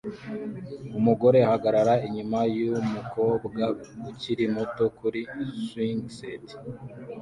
Umugore 0.99 1.37
ahagarara 1.47 1.93
inyuma 2.07 2.39
yumukobwa 2.57 3.63
ukiri 4.09 4.45
muto 4.55 4.85
kuri 4.97 5.21
swing 5.67 6.01
set 6.17 6.45